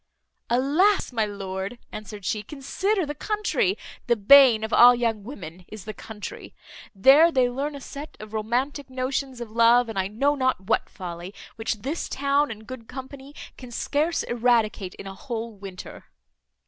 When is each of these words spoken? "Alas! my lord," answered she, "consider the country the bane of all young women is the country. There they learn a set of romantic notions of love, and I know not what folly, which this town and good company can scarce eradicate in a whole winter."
"Alas! 0.49 1.11
my 1.13 1.25
lord," 1.27 1.77
answered 1.91 2.25
she, 2.25 2.41
"consider 2.41 3.05
the 3.05 3.13
country 3.13 3.77
the 4.07 4.15
bane 4.15 4.63
of 4.63 4.73
all 4.73 4.95
young 4.95 5.23
women 5.23 5.63
is 5.67 5.85
the 5.85 5.93
country. 5.93 6.55
There 6.95 7.31
they 7.31 7.47
learn 7.47 7.75
a 7.75 7.81
set 7.81 8.17
of 8.19 8.33
romantic 8.33 8.89
notions 8.89 9.39
of 9.39 9.51
love, 9.51 9.89
and 9.89 9.99
I 9.99 10.07
know 10.07 10.33
not 10.33 10.59
what 10.61 10.89
folly, 10.89 11.35
which 11.55 11.83
this 11.83 12.09
town 12.09 12.49
and 12.49 12.65
good 12.65 12.87
company 12.87 13.35
can 13.59 13.69
scarce 13.69 14.23
eradicate 14.23 14.95
in 14.95 15.05
a 15.05 15.13
whole 15.13 15.53
winter." 15.53 16.05